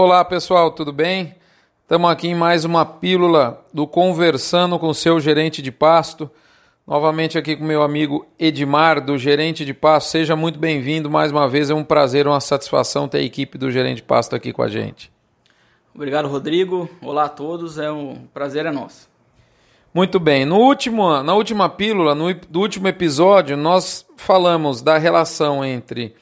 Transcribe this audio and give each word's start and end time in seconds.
Olá 0.00 0.24
pessoal, 0.24 0.70
tudo 0.70 0.92
bem? 0.92 1.34
Estamos 1.82 2.08
aqui 2.08 2.28
em 2.28 2.34
mais 2.36 2.64
uma 2.64 2.86
pílula 2.86 3.64
do 3.74 3.84
Conversando 3.84 4.78
com 4.78 4.86
o 4.86 4.94
seu 4.94 5.18
gerente 5.18 5.60
de 5.60 5.72
pasto. 5.72 6.30
Novamente 6.86 7.36
aqui 7.36 7.56
com 7.56 7.64
meu 7.64 7.82
amigo 7.82 8.24
Edmar, 8.38 9.04
do 9.04 9.18
Gerente 9.18 9.64
de 9.64 9.74
Pasto. 9.74 10.10
Seja 10.10 10.36
muito 10.36 10.56
bem-vindo 10.56 11.10
mais 11.10 11.32
uma 11.32 11.48
vez. 11.48 11.68
É 11.68 11.74
um 11.74 11.82
prazer, 11.82 12.28
uma 12.28 12.38
satisfação 12.38 13.08
ter 13.08 13.18
a 13.18 13.22
equipe 13.22 13.58
do 13.58 13.72
Gerente 13.72 13.96
de 13.96 14.02
Pasto 14.04 14.36
aqui 14.36 14.52
com 14.52 14.62
a 14.62 14.68
gente. 14.68 15.10
Obrigado, 15.92 16.28
Rodrigo. 16.28 16.88
Olá 17.02 17.24
a 17.24 17.28
todos. 17.28 17.76
É 17.76 17.90
um 17.90 18.24
prazer 18.32 18.66
é 18.66 18.70
nosso. 18.70 19.08
Muito 19.92 20.20
bem. 20.20 20.44
No 20.44 20.58
último, 20.58 21.24
na 21.24 21.34
última 21.34 21.68
pílula, 21.68 22.14
no 22.14 22.32
do 22.32 22.60
último 22.60 22.86
episódio, 22.86 23.56
nós 23.56 24.06
falamos 24.16 24.80
da 24.80 24.96
relação 24.96 25.64
entre 25.64 26.14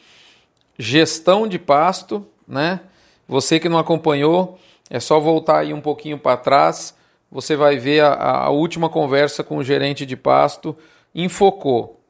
gestão 0.79 1.46
de 1.46 1.58
pasto, 1.58 2.27
né? 2.48 2.80
Você 3.29 3.58
que 3.58 3.68
não 3.68 3.79
acompanhou, 3.79 4.58
é 4.89 5.00
só 5.00 5.18
voltar 5.18 5.58
aí 5.58 5.72
um 5.72 5.80
pouquinho 5.80 6.18
para 6.18 6.36
trás. 6.36 6.94
Você 7.30 7.57
vai 7.57 7.76
ver 7.76 8.03
a, 8.03 8.44
a, 8.44 8.50
última 8.50 8.89
conversa 8.89 9.43
com 9.43 9.58
o 9.58 9.64
gerente 9.64 10.07
de 10.07 10.17
pasto. 10.17 10.76
Enfocou. 11.14 12.00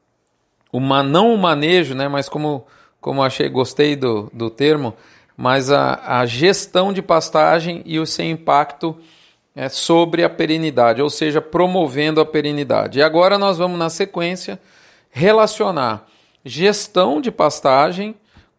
Uma 0.71 1.01
não 1.01 1.33
o 1.33 1.37
manejo, 1.37 1.95
né, 1.95 2.07
mas 2.07 2.29
como 2.29 2.65
como 2.99 3.23
achei 3.23 3.47
gostei 3.47 3.95
do, 3.95 4.29
do 4.33 4.49
termo, 4.49 4.93
mas 5.35 5.71
a, 5.71 6.19
a 6.19 6.25
gestão 6.25 6.91
de 6.91 7.01
pastagem 7.01 7.81
e 7.85 7.99
o 7.99 8.05
seu 8.05 8.25
impacto 8.25 8.97
é, 9.55 9.69
sobre 9.69 10.23
a 10.23 10.29
perenidade, 10.29 11.01
ou 11.01 11.09
seja, 11.09 11.39
promovendo 11.39 12.19
a 12.19 12.25
perenidade. 12.25 12.99
E 12.99 13.03
agora 13.03 13.37
nós 13.37 13.57
vamos 13.57 13.79
na 13.79 13.89
sequência 13.89 14.59
relacionar 15.09 16.05
gestão 16.43 17.21
de 17.21 17.31
pastagem 17.31 18.15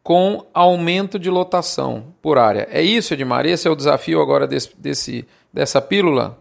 com 0.09 0.47
aumento 0.55 1.19
de 1.19 1.29
lotação 1.29 2.15
por 2.23 2.39
área. 2.39 2.67
É 2.71 2.81
isso, 2.81 3.13
Edmar? 3.13 3.45
Esse 3.45 3.69
é 3.69 3.71
o 3.71 3.77
desafio 3.77 4.23
agora 4.23 4.47
desse, 4.47 4.75
desse, 4.75 5.29
dessa 5.53 5.83
pílula? 5.83 6.39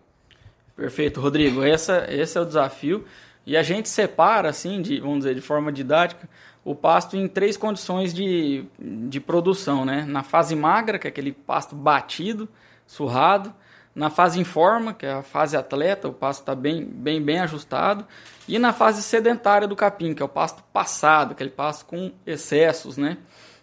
Perfeito, 0.74 1.20
Rodrigo. 1.20 1.62
Essa, 1.62 2.08
esse 2.10 2.38
é 2.38 2.42
o 2.42 2.46
desafio. 2.46 3.04
E 3.46 3.58
a 3.58 3.64
gente 3.64 3.90
separa, 3.90 4.48
assim, 4.48 4.82
de, 4.82 5.02
vamos 5.02 5.18
dizer, 5.18 5.36
de 5.36 5.42
forma 5.42 5.70
didática, 5.70 6.30
o 6.64 6.74
pasto 6.74 7.18
em 7.18 7.28
três 7.28 7.58
condições 7.58 8.14
de, 8.14 8.64
de 8.80 9.20
produção, 9.20 9.84
né? 9.84 10.06
Na 10.08 10.24
fase 10.24 10.56
magra, 10.56 10.98
que 10.98 11.06
é 11.06 11.10
aquele 11.10 11.34
pasto 11.34 11.76
batido, 11.76 12.48
surrado. 12.86 13.54
Na 13.94 14.10
fase 14.10 14.40
informa, 14.40 14.94
que 14.94 15.06
é 15.06 15.12
a 15.12 15.24
fase 15.24 15.58
atleta, 15.58 16.08
o 16.08 16.14
pasto 16.14 16.40
está 16.40 16.56
bem, 16.56 16.86
bem, 16.86 17.22
bem 17.22 17.40
ajustado. 17.40 18.08
E 18.48 18.58
na 18.58 18.72
fase 18.72 19.04
sedentária 19.04 19.68
do 19.68 19.76
capim, 19.76 20.14
que 20.14 20.22
é 20.22 20.26
o 20.26 20.30
pasto 20.30 20.64
passado, 20.72 21.34
aquele 21.34 21.50
pasto 21.50 21.86
com 21.86 22.14
excessos, 22.26 22.96
né? 22.96 23.18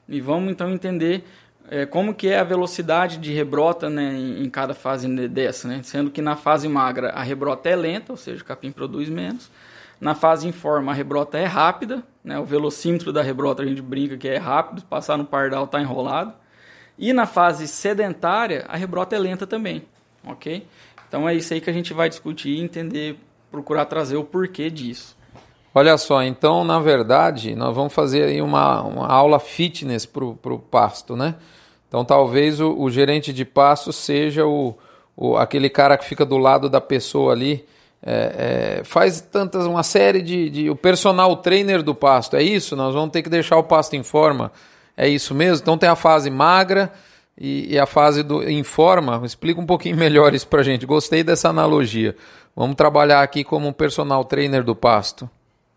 E 0.09 0.21
vamos 0.21 0.51
então 0.51 0.71
entender 0.71 1.25
é, 1.71 1.87
como 1.87 2.15
que 2.15 2.29
é 2.29 2.39
a 2.39 2.45
velocidade 2.45 3.17
de 3.19 3.33
rebrota 3.33 3.89
né, 3.89 4.13
em, 4.13 4.45
em, 4.45 4.51
cada 4.51 4.75
fase 4.75 5.09
dessa, 5.29 5.67
né? 5.67 5.81
Sendo 5.83 6.11
que 6.11 6.21
na 6.21 6.37
fase 6.37 6.69
magra 6.69 7.11
a 7.11 7.23
rebrota 7.23 7.69
é 7.69 7.77
lenta, 7.77 8.13
ou 8.13 8.17
seja, 8.17 8.43
o 8.43 8.45
capim 8.45 8.71
produz 8.71 9.09
menos. 9.09 9.51
Na 10.01 10.15
fase 10.15 10.47
informa 10.47 10.93
a 10.93 10.95
rebrota 10.95 11.39
é 11.39 11.47
rápida, 11.47 12.03
né? 12.23 12.39
O 12.39 12.45
velocímetro 12.45 13.13
da 13.13 13.23
rebrota 13.23 13.63
a 13.63 13.67
gente 13.67 13.81
brinca 13.81 14.17
que 14.17 14.29
é 14.29 14.37
rápido, 14.37 14.83
passar 14.83 15.17
no 15.17 15.25
pardal 15.25 15.65
está 15.65 15.81
enrolado. 15.81 16.35
E 16.99 17.13
na 17.13 17.27
fase 17.27 17.67
sedentária 17.67 18.65
a 18.69 18.77
rebrota 18.77 19.17
é 19.17 19.19
lenta 19.19 19.47
também, 19.47 19.85
ok? 20.25 20.67
Então 21.09 21.29
é 21.29 21.35
isso 21.35 21.55
aí 21.55 21.61
que 21.61 21.71
a 21.71 21.73
gente 21.73 21.95
vai 21.95 22.09
discutir 22.09 22.51
e 22.51 22.61
entender, 22.61 23.17
procurar 23.51 23.87
trazer 23.87 24.17
o 24.17 24.25
porquê 24.25 24.69
disso. 24.69 25.17
Olha 25.75 25.98
só, 25.98 26.22
então 26.22 26.62
na 26.62 26.78
verdade 26.78 27.56
nós 27.56 27.75
vamos 27.75 27.92
fazer 27.92 28.25
aí 28.25 28.41
uma, 28.41 28.80
uma 28.83 29.08
aula 29.08 29.41
fitness 29.41 30.06
para 30.06 30.25
o 30.25 30.58
pasto, 30.58 31.17
né? 31.17 31.34
Então 31.89 32.05
talvez 32.05 32.61
o, 32.61 32.78
o 32.78 32.89
gerente 32.89 33.33
de 33.33 33.44
pasto 33.44 33.92
seja 33.92 34.47
o, 34.47 34.77
o, 35.17 35.36
aquele 35.36 35.69
cara 35.69 35.97
que 35.98 36.05
fica 36.05 36.25
do 36.25 36.39
lado 36.39 36.69
da 36.69 36.80
pessoa 36.80 37.33
ali, 37.33 37.64
é, 38.06 38.78
é, 38.80 38.84
faz 38.84 39.20
tantas 39.20 39.67
uma 39.67 39.83
série 39.83 40.23
de, 40.23 40.51
de, 40.51 40.70
o 40.70 40.77
personal 40.77 41.36
trainer 41.39 41.83
do 41.83 41.95
pasto. 41.95 42.36
É 42.36 42.42
isso? 42.42 42.77
Nós 42.77 42.95
vamos 42.95 43.11
ter 43.11 43.23
que 43.23 43.30
deixar 43.30 43.57
o 43.57 43.64
pasto 43.64 43.96
em 43.96 44.02
forma. 44.02 44.52
É 44.96 45.08
isso 45.08 45.34
mesmo? 45.34 45.63
Então 45.63 45.77
tem 45.77 45.89
a 45.89 45.96
fase 45.96 46.30
magra 46.30 46.92
e, 47.36 47.74
e 47.74 47.79
a 47.79 47.86
fase 47.86 48.23
do 48.23 48.48
em 48.48 48.63
forma. 48.63 49.20
Explica 49.24 49.61
um 49.61 49.67
pouquinho 49.67 49.96
melhor 49.98 50.34
isso 50.34 50.46
para 50.46 50.63
gente. 50.63 50.86
Gostei 50.86 51.24
dessa 51.24 51.48
analogia. 51.48 52.14
Vamos 52.55 52.77
trabalhar 52.77 53.23
aqui 53.23 53.42
como 53.42 53.67
um 53.67 53.73
personal 53.73 54.24
trainer 54.24 54.63
do 54.63 54.77
pasto. 54.77 55.29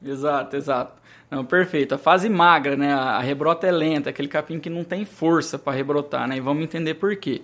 Exato, 0.04 0.56
exato. 0.56 1.02
Não, 1.30 1.44
perfeito. 1.44 1.96
A 1.96 1.98
fase 1.98 2.30
magra, 2.30 2.76
né? 2.76 2.94
A 2.94 3.20
rebrota 3.20 3.68
é 3.68 3.72
lenta, 3.72 4.10
aquele 4.10 4.28
capim 4.28 4.60
que 4.60 4.70
não 4.70 4.84
tem 4.84 5.06
força 5.06 5.58
para 5.58 5.76
rebrotar, 5.76 6.28
né? 6.28 6.38
E 6.38 6.40
vamos 6.40 6.64
entender 6.64 6.94
por 6.96 7.16
quê. 7.16 7.42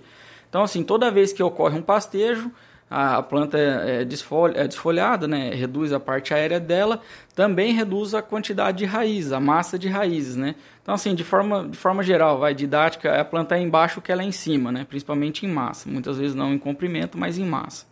Então, 0.48 0.62
assim, 0.62 0.82
toda 0.82 1.10
vez 1.10 1.32
que 1.32 1.42
ocorre 1.42 1.76
um 1.76 1.82
pastejo, 1.82 2.50
a 2.88 3.22
planta 3.22 3.58
é, 3.58 3.98
é, 3.98 4.02
é 4.02 4.66
desfolhada, 4.66 5.26
né? 5.26 5.50
Reduz 5.50 5.92
a 5.92 5.98
parte 5.98 6.32
aérea 6.32 6.60
dela, 6.60 7.00
também 7.34 7.72
reduz 7.72 8.14
a 8.14 8.22
quantidade 8.22 8.78
de 8.78 8.84
raízes, 8.84 9.32
a 9.32 9.40
massa 9.40 9.78
de 9.78 9.88
raízes, 9.88 10.36
né? 10.36 10.54
Então, 10.82 10.94
assim, 10.94 11.14
de 11.14 11.24
forma, 11.24 11.66
de 11.68 11.76
forma 11.76 12.02
geral, 12.02 12.38
vai 12.38 12.54
didática, 12.54 13.20
a 13.20 13.24
planta 13.24 13.56
é 13.56 13.60
embaixo 13.60 14.00
que 14.00 14.12
ela 14.12 14.22
é 14.22 14.24
em 14.24 14.32
cima, 14.32 14.70
né? 14.70 14.86
Principalmente 14.88 15.44
em 15.44 15.48
massa. 15.48 15.90
Muitas 15.90 16.18
vezes 16.18 16.34
não 16.34 16.54
em 16.54 16.58
comprimento, 16.58 17.18
mas 17.18 17.36
em 17.36 17.44
massa. 17.44 17.86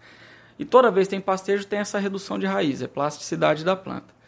E 0.59 0.65
toda 0.65 0.91
vez 0.91 1.09
que 1.09 1.13
tem 1.13 1.21
pastejo, 1.21 1.67
tem 1.67 1.81
essa 1.81 1.99
redução 1.99 2.39
de 2.39 2.47
raiz, 2.47 2.81
é 2.81 2.87
plasticidade 2.87 3.65
da 3.65 3.75
planta. 3.75 4.22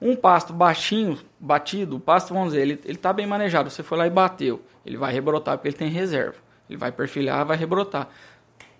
Um 0.00 0.16
pasto 0.16 0.52
baixinho, 0.52 1.18
batido, 1.38 1.96
o 1.96 2.00
pasto, 2.00 2.32
vamos 2.32 2.52
dizer, 2.52 2.62
ele 2.62 2.80
está 2.86 3.12
bem 3.12 3.26
manejado. 3.26 3.68
Você 3.68 3.82
foi 3.82 3.98
lá 3.98 4.06
e 4.06 4.10
bateu. 4.10 4.62
Ele 4.84 4.96
vai 4.96 5.12
rebrotar 5.12 5.58
porque 5.58 5.68
ele 5.68 5.76
tem 5.76 5.88
reserva. 5.88 6.36
Ele 6.68 6.78
vai 6.78 6.90
perfilhar, 6.90 7.44
vai 7.44 7.56
rebrotar. 7.56 8.08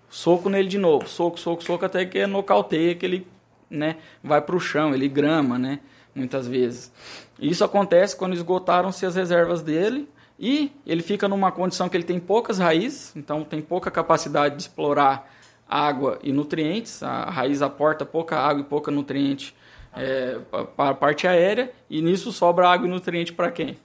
Soco 0.09 0.49
nele 0.49 0.67
de 0.67 0.77
novo. 0.77 1.07
Soco, 1.07 1.39
soco, 1.39 1.63
soco, 1.63 1.85
até 1.85 2.05
que 2.05 2.25
nocauteia, 2.25 2.95
que 2.95 3.05
ele 3.05 3.27
né, 3.69 3.97
vai 4.23 4.41
para 4.41 4.55
o 4.55 4.59
chão, 4.59 4.93
ele 4.93 5.07
grama, 5.07 5.57
né? 5.57 5.79
Muitas 6.13 6.47
vezes. 6.47 6.91
Isso 7.39 7.63
acontece 7.63 8.15
quando 8.15 8.33
esgotaram-se 8.33 9.05
as 9.05 9.15
reservas 9.15 9.61
dele 9.61 10.09
e 10.37 10.71
ele 10.85 11.01
fica 11.01 11.27
numa 11.27 11.51
condição 11.51 11.87
que 11.87 11.95
ele 11.95 12.03
tem 12.03 12.19
poucas 12.19 12.57
raízes, 12.57 13.15
então 13.15 13.43
tem 13.43 13.61
pouca 13.61 13.89
capacidade 13.89 14.55
de 14.55 14.63
explorar 14.63 15.31
água 15.69 16.19
e 16.21 16.33
nutrientes. 16.33 17.01
A 17.01 17.29
raiz 17.29 17.61
aporta 17.61 18.05
pouca 18.05 18.37
água 18.37 18.61
e 18.61 18.65
pouca 18.65 18.91
nutriente 18.91 19.55
é, 19.93 20.39
para 20.75 20.89
a 20.89 20.93
parte 20.93 21.27
aérea 21.27 21.71
e 21.89 22.01
nisso 22.01 22.31
sobra 22.31 22.69
água 22.69 22.87
e 22.87 22.89
nutriente 22.89 23.33
para 23.33 23.51
quem? 23.51 23.77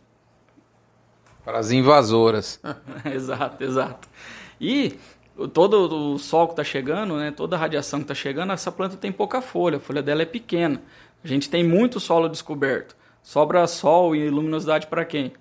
Para 1.45 1.59
as 1.59 1.71
invasoras. 1.71 2.61
exato, 3.13 3.63
exato. 3.63 4.09
E 4.61 4.99
todo 5.53 6.15
o 6.15 6.19
sol 6.19 6.47
que 6.47 6.53
está 6.55 6.65
chegando, 6.65 7.17
né, 7.17 7.31
toda 7.31 7.57
a 7.57 7.59
radiação 7.59 8.01
que 8.01 8.05
está 8.05 8.15
chegando, 8.15 8.53
essa 8.53 8.73
planta 8.73 8.97
tem 8.97 9.13
pouca 9.13 9.41
folha, 9.41 9.77
a 9.77 9.81
folha 9.81 10.03
dela 10.03 10.23
é 10.23 10.27
pequena. 10.27 10.83
A 11.23 11.29
gente 11.29 11.51
tem 11.51 11.63
muito 11.63 12.01
solo 12.01 12.29
descoberto. 12.29 12.97
Sobra 13.23 13.67
sol 13.67 14.15
e 14.15 14.31
luminosidade 14.31 14.87
para 14.87 15.05
quem? 15.05 15.33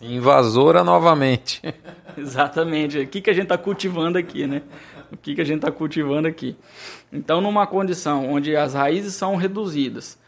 Invasora 0.00 0.82
novamente. 0.82 1.62
Exatamente. 2.16 2.98
O 2.98 3.06
que, 3.06 3.20
que 3.20 3.30
a 3.30 3.32
gente 3.32 3.44
está 3.44 3.58
cultivando 3.58 4.18
aqui, 4.18 4.46
né? 4.46 4.62
O 5.12 5.16
que, 5.16 5.34
que 5.34 5.40
a 5.40 5.44
gente 5.44 5.58
está 5.58 5.70
cultivando 5.70 6.26
aqui? 6.26 6.56
Então, 7.12 7.40
numa 7.40 7.66
condição 7.66 8.30
onde 8.30 8.56
as 8.56 8.74
raízes 8.74 9.14
são 9.14 9.36
reduzidas, 9.36 10.18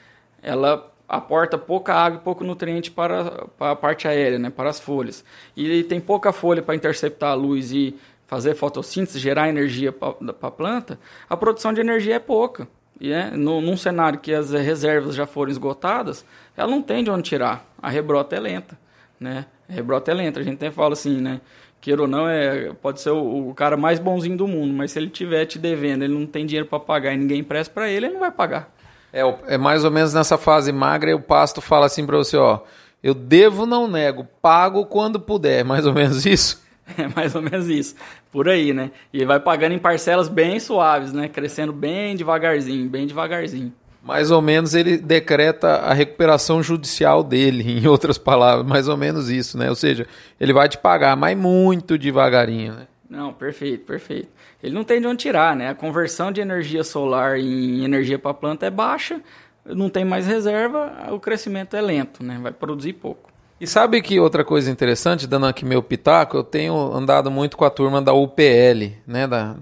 ela 0.42 0.92
aporta 1.08 1.56
pouca 1.56 1.94
água 1.94 2.18
e 2.18 2.22
pouco 2.22 2.44
nutriente 2.44 2.90
para, 2.90 3.46
para 3.58 3.72
a 3.72 3.76
parte 3.76 4.06
aérea, 4.06 4.38
né? 4.38 4.50
Para 4.50 4.70
as 4.70 4.80
folhas. 4.80 5.24
E 5.56 5.82
tem 5.84 6.00
pouca 6.00 6.32
folha 6.32 6.62
para 6.62 6.74
interceptar 6.74 7.30
a 7.30 7.34
luz 7.34 7.72
e 7.72 7.94
fazer 8.26 8.54
fotossíntese, 8.54 9.18
gerar 9.18 9.48
energia 9.48 9.92
para 9.92 10.14
a 10.42 10.50
planta, 10.50 10.98
a 11.28 11.36
produção 11.36 11.72
de 11.72 11.80
energia 11.80 12.16
é 12.16 12.18
pouca. 12.18 12.66
E 13.00 13.12
é, 13.12 13.30
no, 13.30 13.60
num 13.60 13.76
cenário 13.76 14.18
que 14.18 14.32
as 14.32 14.50
reservas 14.50 15.14
já 15.14 15.26
foram 15.26 15.50
esgotadas, 15.50 16.24
ela 16.56 16.70
não 16.70 16.80
tem 16.80 17.02
de 17.02 17.10
onde 17.10 17.22
tirar. 17.22 17.66
A 17.82 17.90
rebrota 17.90 18.36
é 18.36 18.40
lenta, 18.40 18.78
né? 19.18 19.46
A 19.68 19.72
rebrota 19.72 20.10
é 20.10 20.14
lenta. 20.14 20.40
A 20.40 20.42
gente 20.42 20.54
até 20.54 20.70
fala 20.70 20.92
assim, 20.92 21.20
né? 21.20 21.40
Queira 21.84 22.00
ou 22.00 22.08
não, 22.08 22.26
é, 22.26 22.72
pode 22.80 22.98
ser 22.98 23.10
o, 23.10 23.50
o, 23.50 23.54
cara 23.54 23.76
mais 23.76 23.98
bonzinho 23.98 24.38
do 24.38 24.48
mundo, 24.48 24.72
mas 24.72 24.92
se 24.92 24.98
ele 24.98 25.10
tiver 25.10 25.44
te 25.44 25.58
devendo, 25.58 26.02
ele 26.02 26.14
não 26.14 26.24
tem 26.24 26.46
dinheiro 26.46 26.66
para 26.66 26.80
pagar 26.80 27.12
e 27.12 27.18
ninguém 27.18 27.40
empresta 27.40 27.74
para 27.74 27.90
ele, 27.90 28.06
ele 28.06 28.14
não 28.14 28.20
vai 28.20 28.30
pagar. 28.30 28.74
É, 29.12 29.20
é 29.48 29.58
mais 29.58 29.84
ou 29.84 29.90
menos 29.90 30.14
nessa 30.14 30.38
fase 30.38 30.72
magra 30.72 31.10
e 31.10 31.14
o 31.14 31.20
pasto 31.20 31.60
fala 31.60 31.84
assim 31.84 32.06
para 32.06 32.16
você, 32.16 32.38
ó, 32.38 32.60
eu 33.02 33.12
devo, 33.12 33.66
não 33.66 33.86
nego, 33.86 34.26
pago 34.40 34.86
quando 34.86 35.20
puder, 35.20 35.62
mais 35.66 35.84
ou 35.84 35.92
menos 35.92 36.24
isso? 36.24 36.64
É 36.98 37.08
mais 37.08 37.34
ou 37.34 37.40
menos 37.40 37.66
isso, 37.68 37.94
por 38.30 38.46
aí, 38.46 38.74
né? 38.74 38.90
E 39.10 39.24
vai 39.24 39.40
pagando 39.40 39.72
em 39.72 39.78
parcelas 39.78 40.28
bem 40.28 40.60
suaves, 40.60 41.14
né? 41.14 41.28
Crescendo 41.28 41.72
bem 41.72 42.14
devagarzinho, 42.14 42.90
bem 42.90 43.06
devagarzinho 43.06 43.72
mais 44.04 44.30
ou 44.30 44.42
menos 44.42 44.74
ele 44.74 44.98
decreta 44.98 45.76
a 45.76 45.94
recuperação 45.94 46.62
judicial 46.62 47.24
dele, 47.24 47.80
em 47.80 47.86
outras 47.86 48.18
palavras, 48.18 48.66
mais 48.66 48.86
ou 48.86 48.96
menos 48.96 49.30
isso, 49.30 49.56
né? 49.56 49.70
Ou 49.70 49.74
seja, 49.74 50.06
ele 50.38 50.52
vai 50.52 50.68
te 50.68 50.76
pagar, 50.76 51.16
mas 51.16 51.36
muito 51.36 51.96
devagarinho, 51.96 52.74
né? 52.74 52.86
Não, 53.08 53.32
perfeito, 53.32 53.86
perfeito. 53.86 54.28
Ele 54.62 54.74
não 54.74 54.84
tem 54.84 55.00
de 55.00 55.06
onde 55.06 55.18
tirar, 55.18 55.56
né? 55.56 55.68
A 55.68 55.74
conversão 55.74 56.30
de 56.30 56.40
energia 56.40 56.84
solar 56.84 57.38
em 57.38 57.84
energia 57.84 58.18
para 58.18 58.32
a 58.32 58.34
planta 58.34 58.66
é 58.66 58.70
baixa, 58.70 59.20
não 59.64 59.88
tem 59.88 60.04
mais 60.04 60.26
reserva, 60.26 60.92
o 61.10 61.18
crescimento 61.18 61.74
é 61.74 61.80
lento, 61.80 62.22
né? 62.22 62.38
Vai 62.42 62.52
produzir 62.52 62.92
pouco. 62.94 63.30
E 63.60 63.66
sabe 63.66 64.02
que 64.02 64.20
outra 64.20 64.44
coisa 64.44 64.70
interessante, 64.70 65.26
dando 65.26 65.46
aqui 65.46 65.64
meu 65.64 65.82
pitaco, 65.82 66.36
eu 66.36 66.44
tenho 66.44 66.92
andado 66.92 67.30
muito 67.30 67.56
com 67.56 67.64
a 67.64 67.70
turma 67.70 68.02
da 68.02 68.12
UPL, 68.12 68.92
né? 69.06 69.26
Da, 69.26 69.54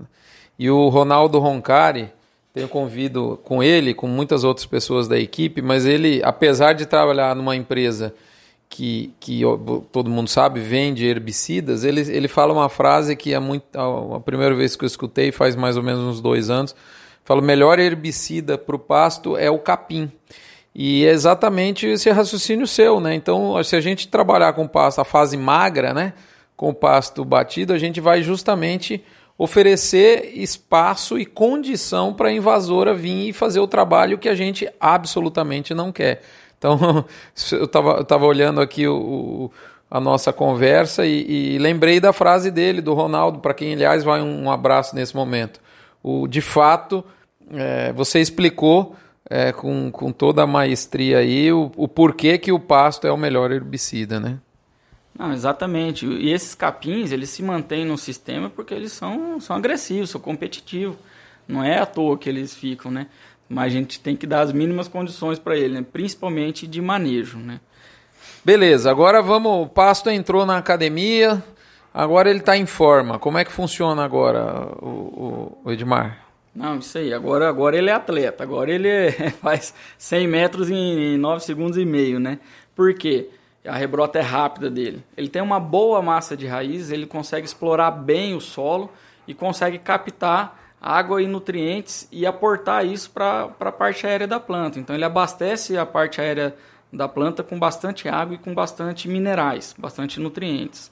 e 0.58 0.68
o 0.70 0.88
Ronaldo 0.88 1.38
Roncari, 1.38 2.10
tenho 2.52 2.68
convido 2.68 3.40
com 3.44 3.62
ele, 3.62 3.94
com 3.94 4.06
muitas 4.06 4.44
outras 4.44 4.66
pessoas 4.66 5.08
da 5.08 5.18
equipe, 5.18 5.62
mas 5.62 5.86
ele, 5.86 6.20
apesar 6.22 6.74
de 6.74 6.84
trabalhar 6.84 7.34
numa 7.34 7.56
empresa 7.56 8.14
que, 8.68 9.12
que 9.18 9.42
todo 9.90 10.10
mundo 10.10 10.28
sabe, 10.28 10.60
vende 10.60 11.06
herbicidas, 11.06 11.84
ele, 11.84 12.00
ele 12.00 12.28
fala 12.28 12.52
uma 12.52 12.68
frase 12.68 13.16
que 13.16 13.32
é 13.32 13.38
muito, 13.38 13.64
a, 13.78 14.20
primeira 14.20 14.54
vez 14.54 14.76
que 14.76 14.84
eu 14.84 14.86
escutei, 14.86 15.32
faz 15.32 15.56
mais 15.56 15.76
ou 15.76 15.82
menos 15.82 16.00
uns 16.00 16.20
dois 16.20 16.50
anos, 16.50 16.74
fala, 17.24 17.40
o 17.40 17.44
melhor 17.44 17.78
herbicida 17.78 18.58
para 18.58 18.76
o 18.76 18.78
pasto 18.78 19.36
é 19.36 19.50
o 19.50 19.58
capim. 19.58 20.10
E 20.74 21.04
é 21.04 21.10
exatamente 21.10 21.86
esse 21.86 22.10
raciocínio 22.10 22.66
seu, 22.66 22.98
né? 22.98 23.14
Então, 23.14 23.62
se 23.62 23.76
a 23.76 23.80
gente 23.80 24.08
trabalhar 24.08 24.54
com 24.54 24.66
pasto, 24.66 25.00
a 25.02 25.04
fase 25.04 25.36
magra, 25.36 25.92
né? 25.92 26.14
Com 26.56 26.70
o 26.70 26.74
pasto 26.74 27.26
batido, 27.26 27.74
a 27.74 27.78
gente 27.78 28.00
vai 28.00 28.22
justamente 28.22 29.04
oferecer 29.36 30.32
espaço 30.34 31.18
e 31.18 31.26
condição 31.26 32.12
para 32.12 32.28
a 32.28 32.32
invasora 32.32 32.94
vir 32.94 33.28
e 33.28 33.32
fazer 33.32 33.60
o 33.60 33.66
trabalho 33.66 34.18
que 34.18 34.28
a 34.28 34.34
gente 34.34 34.68
absolutamente 34.80 35.74
não 35.74 35.90
quer. 35.90 36.22
Então, 36.56 36.78
eu 37.52 37.64
estava 37.64 38.24
olhando 38.24 38.60
aqui 38.60 38.86
o, 38.86 39.50
a 39.90 40.00
nossa 40.00 40.32
conversa 40.32 41.04
e, 41.04 41.54
e, 41.54 41.58
lembrei 41.58 42.00
da 42.00 42.12
frase 42.12 42.50
dele, 42.50 42.80
do 42.80 42.94
Ronaldo, 42.94 43.40
para 43.40 43.52
quem, 43.52 43.74
aliás, 43.74 44.02
vai 44.02 44.22
um, 44.22 44.50
abraço 44.50 44.94
nesse 44.94 45.14
momento. 45.14 45.60
O, 46.02 46.26
de 46.26 46.40
fato, 46.40 47.04
é, 47.52 47.92
você 47.92 48.20
explicou 48.20 48.96
é, 49.28 49.52
com, 49.52 49.90
com 49.90 50.10
toda 50.10 50.42
a 50.42 50.46
maestria 50.46 51.18
aí 51.18 51.52
o, 51.52 51.70
o 51.76 51.86
porquê 51.86 52.38
que 52.38 52.50
o 52.50 52.58
pasto 52.58 53.06
é 53.06 53.12
o 53.12 53.16
melhor 53.16 53.50
herbicida, 53.52 54.18
né? 54.18 54.38
Não, 55.18 55.32
exatamente. 55.32 56.06
E 56.06 56.32
esses 56.32 56.54
capins, 56.54 57.12
eles 57.12 57.30
se 57.30 57.42
mantêm 57.42 57.84
no 57.84 57.98
sistema 57.98 58.48
porque 58.48 58.72
eles 58.72 58.92
são, 58.92 59.38
são 59.40 59.56
agressivos, 59.56 60.10
são 60.10 60.20
competitivos. 60.20 60.96
Não 61.46 61.62
é 61.62 61.78
à 61.78 61.86
toa 61.86 62.16
que 62.16 62.28
eles 62.28 62.54
ficam, 62.54 62.90
né? 62.90 63.08
Mas 63.48 63.66
a 63.66 63.68
gente 63.76 64.00
tem 64.00 64.16
que 64.16 64.26
dar 64.26 64.40
as 64.40 64.52
mínimas 64.52 64.88
condições 64.88 65.38
para 65.38 65.56
ele, 65.56 65.74
né? 65.74 65.86
principalmente 65.92 66.66
de 66.66 66.80
manejo, 66.80 67.38
né? 67.38 67.60
Beleza, 68.44 68.90
agora 68.90 69.20
vamos. 69.20 69.66
O 69.66 69.68
Pasto 69.68 70.08
entrou 70.08 70.46
na 70.46 70.56
academia, 70.56 71.42
agora 71.92 72.30
ele 72.30 72.38
está 72.38 72.56
em 72.56 72.66
forma. 72.66 73.18
Como 73.18 73.38
é 73.38 73.44
que 73.44 73.52
funciona 73.52 74.04
agora, 74.04 74.68
o, 74.80 75.58
o 75.64 75.70
Edmar? 75.70 76.26
Não, 76.54 76.78
isso 76.78 76.98
aí. 76.98 77.12
Agora, 77.12 77.48
agora 77.48 77.76
ele 77.76 77.90
é 77.90 77.92
atleta. 77.92 78.42
Agora 78.42 78.70
ele 78.70 78.88
é, 78.88 79.30
faz 79.42 79.74
100 79.98 80.26
metros 80.28 80.70
em 80.70 81.16
9 81.18 81.44
segundos 81.44 81.78
e 81.78 81.84
meio, 81.84 82.18
né? 82.18 82.38
Por 82.74 82.94
quê? 82.94 83.28
A 83.64 83.76
rebrota 83.76 84.18
é 84.18 84.22
rápida 84.22 84.68
dele. 84.68 85.04
Ele 85.16 85.28
tem 85.28 85.40
uma 85.40 85.60
boa 85.60 86.02
massa 86.02 86.36
de 86.36 86.46
raiz, 86.46 86.90
ele 86.90 87.06
consegue 87.06 87.46
explorar 87.46 87.90
bem 87.92 88.34
o 88.34 88.40
solo 88.40 88.90
e 89.26 89.34
consegue 89.34 89.78
captar 89.78 90.60
água 90.80 91.22
e 91.22 91.28
nutrientes 91.28 92.08
e 92.10 92.26
aportar 92.26 92.84
isso 92.84 93.10
para 93.10 93.50
a 93.60 93.72
parte 93.72 94.04
aérea 94.06 94.26
da 94.26 94.40
planta. 94.40 94.80
Então 94.80 94.96
ele 94.96 95.04
abastece 95.04 95.78
a 95.78 95.86
parte 95.86 96.20
aérea 96.20 96.56
da 96.92 97.08
planta 97.08 97.42
com 97.42 97.58
bastante 97.58 98.08
água 98.08 98.34
e 98.34 98.38
com 98.38 98.52
bastante 98.52 99.08
minerais, 99.08 99.74
bastante 99.78 100.18
nutrientes. 100.18 100.90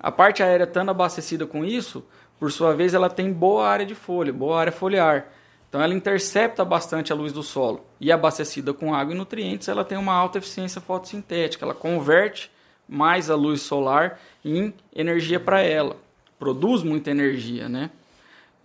A 0.00 0.10
parte 0.10 0.42
aérea 0.42 0.64
estando 0.64 0.90
abastecida 0.90 1.46
com 1.46 1.64
isso, 1.64 2.04
por 2.42 2.50
sua 2.50 2.74
vez, 2.74 2.92
ela 2.92 3.08
tem 3.08 3.32
boa 3.32 3.68
área 3.68 3.86
de 3.86 3.94
folha, 3.94 4.32
boa 4.32 4.58
área 4.58 4.72
foliar. 4.72 5.26
Então 5.72 5.80
ela 5.80 5.94
intercepta 5.94 6.66
bastante 6.66 7.14
a 7.14 7.16
luz 7.16 7.32
do 7.32 7.42
solo. 7.42 7.82
E 7.98 8.12
abastecida 8.12 8.74
com 8.74 8.94
água 8.94 9.14
e 9.14 9.16
nutrientes, 9.16 9.68
ela 9.68 9.82
tem 9.82 9.96
uma 9.96 10.12
alta 10.12 10.36
eficiência 10.36 10.82
fotossintética. 10.82 11.64
Ela 11.64 11.72
converte 11.72 12.50
mais 12.86 13.30
a 13.30 13.34
luz 13.34 13.62
solar 13.62 14.20
em 14.44 14.74
energia 14.94 15.40
para 15.40 15.62
ela. 15.62 15.96
Produz 16.38 16.82
muita 16.82 17.10
energia, 17.10 17.70
né? 17.70 17.88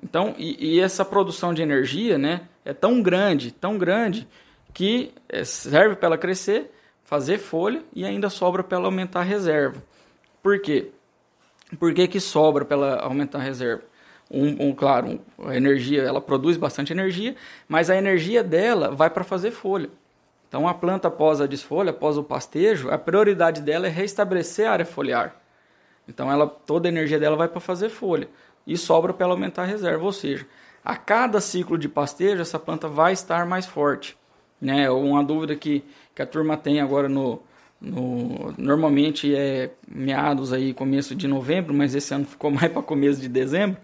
Então, 0.04 0.36
e, 0.38 0.75
e, 0.75 0.81
essa 0.81 1.06
produção 1.06 1.54
de 1.54 1.62
energia, 1.62 2.18
né, 2.18 2.42
é 2.65 2.74
tão 2.74 3.01
grande, 3.01 3.51
tão 3.51 3.77
grande, 3.77 4.27
que 4.74 5.13
é, 5.30 5.45
serve 5.45 5.95
para 5.95 6.07
ela 6.07 6.18
crescer, 6.18 6.69
fazer 7.06 7.38
folha 7.38 7.86
e 7.95 8.03
ainda 8.03 8.30
sobra 8.30 8.62
para 8.65 8.77
ela 8.77 8.88
aumentar 8.88 9.21
a 9.21 9.24
reserva. 9.24 9.81
Por 10.44 10.60
quê? 10.60 10.92
Por 11.80 11.94
que, 11.94 12.06
que 12.06 12.19
sobra 12.19 12.65
para 12.65 12.75
ela 12.75 12.95
aumentar 12.98 13.39
a 13.39 13.44
reserva? 13.44 13.83
Um, 14.29 14.69
um, 14.69 14.74
claro, 14.74 15.19
a 15.45 15.56
energia, 15.56 16.01
ela 16.01 16.19
produz 16.19 16.57
bastante 16.57 16.91
energia, 16.91 17.35
mas 17.68 17.89
a 17.89 17.95
energia 17.95 18.44
dela 18.44 18.91
vai 18.91 19.09
para 19.09 19.24
fazer 19.24 19.51
folha. 19.51 19.89
Então 20.47 20.68
a 20.68 20.74
planta 20.74 21.07
após 21.07 21.41
a 21.41 21.47
desfolha, 21.47 21.91
após 21.91 22.18
o 22.18 22.24
pastejo, 22.24 22.89
a 22.89 22.97
prioridade 22.97 23.62
dela 23.62 23.88
é 23.88 23.89
restabelecer 23.89 24.68
a 24.68 24.71
área 24.71 24.85
foliar. 24.85 25.35
Então 26.07 26.31
ela 26.31 26.47
toda 26.47 26.88
a 26.88 26.91
energia 26.91 27.19
dela 27.19 27.35
vai 27.35 27.47
para 27.47 27.59
fazer 27.59 27.89
folha 27.89 28.29
e 28.65 28.77
sobra 28.77 29.13
para 29.13 29.25
ela 29.25 29.33
aumentar 29.33 29.63
a 29.63 29.65
reserva, 29.65 30.03
ou 30.03 30.12
seja, 30.12 30.45
a 30.83 30.95
cada 30.95 31.41
ciclo 31.41 31.77
de 31.77 31.89
pastejo 31.89 32.41
essa 32.41 32.57
planta 32.57 32.88
vai 32.88 33.13
estar 33.13 33.45
mais 33.45 33.65
forte. 33.65 34.18
Né? 34.59 34.89
Uma 34.89 35.24
dúvida 35.24 35.56
que, 35.56 35.83
que 36.15 36.21
a 36.21 36.25
turma 36.25 36.56
tem 36.57 36.79
agora 36.79 37.09
no, 37.09 37.41
no, 37.79 38.53
normalmente 38.57 39.35
é 39.35 39.71
meados 39.88 40.51
aí, 40.51 40.74
começo 40.74 41.13
de 41.13 41.27
novembro, 41.27 41.74
mas 41.74 41.94
esse 41.94 42.13
ano 42.13 42.25
ficou 42.25 42.50
mais 42.51 42.71
para 42.71 42.81
começo 42.81 43.19
de 43.19 43.27
dezembro, 43.27 43.77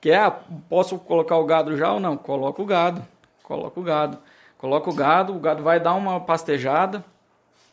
que 0.00 0.12
ah, 0.12 0.30
posso 0.68 0.98
colocar 0.98 1.36
o 1.36 1.44
gado 1.44 1.76
já 1.76 1.92
ou 1.92 2.00
não? 2.00 2.16
Coloca 2.16 2.62
o 2.62 2.66
gado, 2.66 3.04
coloca 3.42 3.78
o 3.78 3.82
gado. 3.82 4.18
Coloca 4.58 4.90
o 4.90 4.92
gado, 4.92 5.36
o 5.36 5.38
gado 5.38 5.62
vai 5.62 5.78
dar 5.78 5.94
uma 5.94 6.20
pastejada, 6.20 7.04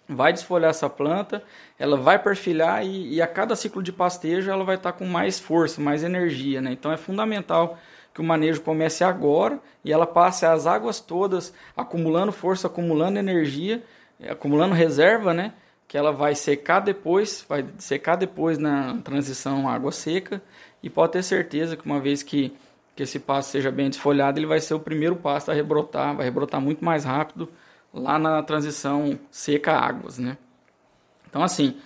vai 0.07 0.31
desfolhar 0.31 0.69
essa 0.69 0.87
planta, 0.87 1.43
ela 1.79 1.97
vai 1.97 2.19
perfilhar 2.19 2.85
e, 2.85 3.15
e 3.15 3.21
a 3.21 3.25
cada 3.25 3.55
ciclo 3.55 3.81
de 3.81 3.91
pastejo 3.91 4.51
ela 4.51 4.63
vai 4.63 4.75
estar 4.75 4.91
tá 4.91 4.97
com 4.97 5.05
mais 5.05 5.39
força, 5.39 5.81
mais 5.81 6.03
energia, 6.03 6.61
né? 6.61 6.71
Então 6.71 6.91
é 6.91 6.97
fundamental 6.97 7.79
que 8.13 8.21
o 8.21 8.23
manejo 8.23 8.61
comece 8.61 9.03
agora 9.03 9.59
e 9.83 9.91
ela 9.91 10.05
passe 10.05 10.45
as 10.45 10.67
águas 10.67 10.99
todas 10.99 11.51
acumulando 11.75 12.31
força, 12.31 12.67
acumulando 12.67 13.17
energia, 13.17 13.83
acumulando 14.29 14.75
reserva, 14.75 15.33
né? 15.33 15.53
Que 15.87 15.97
ela 15.97 16.11
vai 16.11 16.35
secar 16.35 16.79
depois, 16.79 17.45
vai 17.47 17.65
secar 17.77 18.15
depois 18.15 18.57
na 18.57 18.97
transição 19.03 19.69
água 19.69 19.91
seca 19.91 20.41
e 20.81 20.89
pode 20.89 21.13
ter 21.13 21.23
certeza 21.23 21.77
que 21.77 21.85
uma 21.85 21.99
vez 21.99 22.23
que, 22.23 22.53
que 22.95 23.03
esse 23.03 23.19
pasto 23.19 23.51
seja 23.51 23.71
bem 23.71 23.89
desfolhado, 23.89 24.39
ele 24.39 24.47
vai 24.47 24.59
ser 24.59 24.73
o 24.73 24.79
primeiro 24.79 25.15
pasto 25.15 25.51
a 25.51 25.53
rebrotar, 25.53 26.15
vai 26.15 26.25
rebrotar 26.25 26.59
muito 26.59 26.83
mais 26.83 27.03
rápido 27.03 27.49
lá 27.93 28.17
na 28.17 28.41
transição 28.43 29.17
seca 29.29 29.73
águas, 29.73 30.17
né? 30.17 30.37
Então 31.29 31.43
assim, 31.43 31.77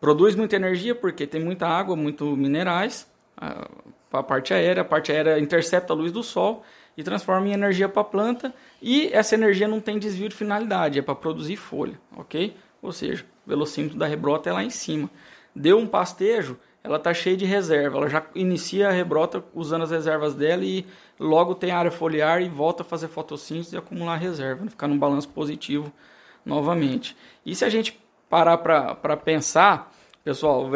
produz 0.00 0.34
muita 0.34 0.56
energia 0.56 0.94
porque 0.94 1.26
tem 1.26 1.40
muita 1.40 1.66
água, 1.66 1.94
muito 1.94 2.36
minerais, 2.36 3.06
a, 3.36 3.68
a 4.12 4.22
parte 4.22 4.54
aérea, 4.54 4.82
a 4.82 4.84
parte 4.84 5.12
aérea 5.12 5.38
intercepta 5.38 5.92
a 5.92 5.96
luz 5.96 6.10
do 6.10 6.22
sol 6.22 6.64
e 6.96 7.02
transforma 7.02 7.48
em 7.48 7.52
energia 7.52 7.88
para 7.88 8.02
a 8.02 8.04
planta 8.04 8.54
e 8.80 9.08
essa 9.12 9.34
energia 9.34 9.68
não 9.68 9.80
tem 9.80 9.98
desvio 9.98 10.28
de 10.28 10.34
finalidade, 10.34 10.98
é 10.98 11.02
para 11.02 11.14
produzir 11.14 11.56
folha, 11.56 11.98
ok? 12.16 12.54
Ou 12.82 12.92
seja, 12.92 13.24
o 13.46 13.50
velocímetro 13.50 13.98
da 13.98 14.06
rebrota 14.06 14.50
é 14.50 14.52
lá 14.52 14.62
em 14.62 14.70
cima. 14.70 15.10
Deu 15.54 15.78
um 15.78 15.86
pastejo, 15.86 16.56
ela 16.82 16.96
está 16.96 17.14
cheia 17.14 17.36
de 17.36 17.44
reserva. 17.44 17.98
Ela 17.98 18.08
já 18.08 18.24
inicia 18.34 18.88
a 18.88 18.92
rebrota 18.92 19.44
usando 19.54 19.82
as 19.82 19.90
reservas 19.90 20.34
dela 20.34 20.64
e 20.64 20.84
logo 21.18 21.54
tem 21.54 21.70
área 21.70 21.90
foliar 21.90 22.42
e 22.42 22.48
volta 22.48 22.82
a 22.82 22.86
fazer 22.86 23.08
fotossíntese 23.08 23.74
e 23.74 23.78
acumular 23.78 24.16
reserva, 24.16 24.64
né? 24.64 24.70
ficar 24.70 24.88
num 24.88 24.98
balanço 24.98 25.28
positivo 25.28 25.92
novamente. 26.44 27.16
E 27.46 27.54
se 27.54 27.64
a 27.64 27.68
gente 27.68 28.00
parar 28.28 28.58
para 28.58 29.16
pensar, 29.16 29.92
pessoal, 30.24 30.68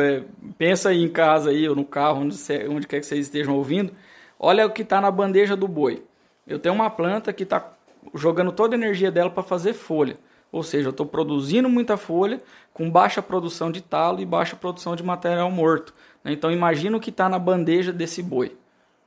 pensa 0.58 0.90
aí 0.90 1.02
em 1.02 1.08
casa 1.08 1.50
aí, 1.50 1.68
ou 1.68 1.75
no 1.75 1.85
carro, 1.85 2.20
onde, 2.20 2.37
onde 2.68 2.87
quer 2.87 3.00
que 3.00 3.06
vocês 3.06 3.26
estejam 3.26 3.56
ouvindo, 3.56 3.92
olha 4.38 4.66
o 4.66 4.70
que 4.70 4.82
está 4.82 5.00
na 5.00 5.11
bandeja 5.11 5.56
do 5.56 5.66
boi. 5.66 6.04
Eu 6.46 6.58
tenho 6.58 6.75
uma 6.75 6.90
planta 6.90 7.32
que 7.32 7.42
está 7.42 7.73
jogando 8.14 8.52
toda 8.52 8.76
a 8.76 8.78
energia 8.78 9.11
dela 9.11 9.30
para 9.30 9.42
fazer 9.42 9.73
folha. 9.73 10.16
Ou 10.56 10.62
seja, 10.62 10.88
eu 10.88 10.90
estou 10.90 11.04
produzindo 11.04 11.68
muita 11.68 11.98
folha 11.98 12.40
com 12.72 12.90
baixa 12.90 13.20
produção 13.20 13.70
de 13.70 13.82
talo 13.82 14.22
e 14.22 14.25
baixa 14.25 14.56
produção 14.56 14.96
de 14.96 15.02
material 15.02 15.50
morto. 15.50 15.92
Né? 16.25 16.32
Então 16.32 16.50
imagina 16.50 16.96
o 16.96 17.00
que 17.00 17.10
está 17.10 17.28
na 17.28 17.38
bandeja 17.38 17.92
desse 17.92 18.22
boi. 18.22 18.56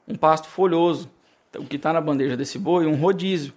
Um 0.07 0.13
pasto 0.13 0.47
folhoso. 0.47 1.09
O 1.57 1.65
que 1.65 1.77
está 1.77 1.91
na 1.91 1.99
bandeja 1.99 2.37
desse 2.37 2.59
boi, 2.59 2.85
um 2.85 2.93
rodízio. 2.93 3.51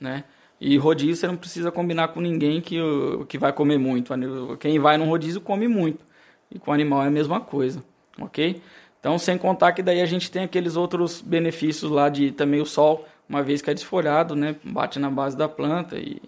Né? 0.00 0.24
E 0.60 0.76
rodízio 0.76 1.14
você 1.14 1.28
não 1.28 1.36
precisa 1.36 1.70
combinar 1.70 2.08
com 2.08 2.20
ninguém 2.20 2.60
que, 2.60 2.80
que 3.28 3.38
vai 3.38 3.52
comer 3.52 3.78
muito. 3.78 4.12
Quem 4.58 4.80
vai 4.80 4.98
no 4.98 5.04
rodízio 5.04 5.40
come 5.40 5.68
muito. 5.68 6.04
E 6.50 6.58
com 6.58 6.72
o 6.72 6.74
animal 6.74 7.04
é 7.04 7.06
a 7.06 7.12
mesma 7.12 7.40
coisa. 7.40 7.80
Ok? 8.20 8.60
Então, 8.98 9.16
sem 9.20 9.38
contar 9.38 9.70
que 9.70 9.84
daí 9.84 10.00
a 10.00 10.06
gente 10.06 10.32
tem 10.32 10.42
aqueles 10.42 10.74
outros 10.74 11.20
benefícios 11.20 11.92
lá 11.92 12.08
de 12.08 12.32
também 12.32 12.60
o 12.60 12.66
sol, 12.66 13.06
uma 13.28 13.40
vez 13.40 13.62
que 13.62 13.70
é 13.70 13.74
desfolhado, 13.74 14.34
né? 14.34 14.56
Bate 14.64 14.98
na 14.98 15.08
base 15.08 15.36
da 15.36 15.48
planta 15.48 15.96
e 15.96 16.20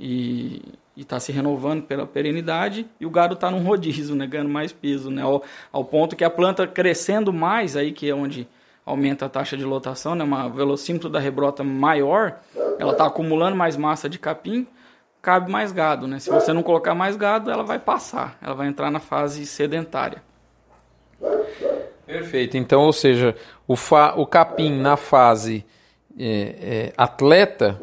e 0.00 0.62
está 0.96 1.20
se 1.20 1.30
renovando 1.30 1.82
pela 1.82 2.06
perenidade 2.06 2.86
e 2.98 3.04
o 3.04 3.10
gado 3.10 3.34
está 3.34 3.50
num 3.50 3.62
rodízio, 3.62 4.16
né, 4.16 4.26
ganhando 4.26 4.50
mais 4.50 4.72
peso, 4.72 5.10
né, 5.10 5.22
ao, 5.22 5.42
ao, 5.70 5.84
ponto 5.84 6.16
que 6.16 6.24
a 6.24 6.30
planta 6.30 6.66
crescendo 6.66 7.32
mais, 7.32 7.76
aí 7.76 7.92
que 7.92 8.08
é 8.08 8.14
onde 8.14 8.48
aumenta 8.84 9.26
a 9.26 9.28
taxa 9.28 9.56
de 9.56 9.64
lotação, 9.64 10.14
né, 10.14 10.24
uma 10.24 10.48
velocímetro 10.48 11.10
da 11.10 11.20
rebrota 11.20 11.62
maior, 11.62 12.40
ela 12.78 12.92
está 12.92 13.06
acumulando 13.06 13.56
mais 13.56 13.76
massa 13.76 14.08
de 14.08 14.18
capim, 14.18 14.66
cabe 15.20 15.50
mais 15.50 15.70
gado, 15.70 16.06
né? 16.06 16.18
Se 16.18 16.30
você 16.30 16.50
não 16.50 16.62
colocar 16.62 16.94
mais 16.94 17.14
gado, 17.14 17.50
ela 17.50 17.62
vai 17.62 17.78
passar, 17.78 18.38
ela 18.42 18.54
vai 18.54 18.68
entrar 18.68 18.90
na 18.90 19.00
fase 19.00 19.44
sedentária. 19.44 20.22
Perfeito. 22.06 22.56
Então, 22.56 22.82
ou 22.82 22.92
seja, 22.92 23.36
o, 23.68 23.76
fa 23.76 24.14
o 24.16 24.26
capim 24.26 24.80
na 24.80 24.96
fase 24.96 25.64
é, 26.18 26.88
é, 26.88 26.92
atleta, 26.96 27.78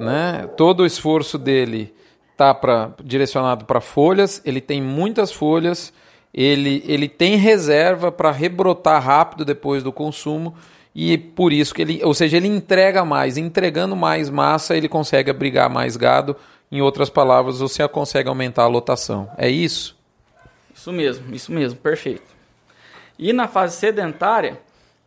né? 0.00 0.48
Todo 0.56 0.80
o 0.80 0.86
esforço 0.86 1.38
dele 1.38 1.94
tá 2.36 2.54
para 2.54 2.92
direcionado 3.04 3.64
para 3.64 3.80
folhas. 3.80 4.40
Ele 4.44 4.60
tem 4.60 4.80
muitas 4.82 5.32
folhas. 5.32 5.92
Ele, 6.32 6.82
ele 6.86 7.08
tem 7.08 7.36
reserva 7.36 8.10
para 8.10 8.30
rebrotar 8.30 9.02
rápido 9.02 9.44
depois 9.44 9.82
do 9.82 9.92
consumo 9.92 10.54
e 10.94 11.16
por 11.16 11.52
isso 11.52 11.72
que 11.72 11.82
ele, 11.82 12.00
ou 12.04 12.12
seja, 12.12 12.36
ele 12.36 12.48
entrega 12.48 13.04
mais, 13.04 13.36
entregando 13.36 13.94
mais 13.94 14.28
massa, 14.28 14.76
ele 14.76 14.88
consegue 14.88 15.30
abrigar 15.30 15.70
mais 15.70 15.96
gado. 15.96 16.36
Em 16.70 16.80
outras 16.80 17.10
palavras, 17.10 17.58
você 17.58 17.86
consegue 17.88 18.28
aumentar 18.28 18.64
a 18.64 18.68
lotação. 18.68 19.28
É 19.36 19.48
isso? 19.48 19.96
Isso 20.74 20.92
mesmo, 20.92 21.34
isso 21.34 21.52
mesmo, 21.52 21.78
perfeito. 21.78 22.22
E 23.18 23.32
na 23.32 23.48
fase 23.48 23.76
sedentária, 23.76 24.60